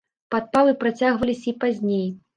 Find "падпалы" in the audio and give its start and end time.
0.35-0.73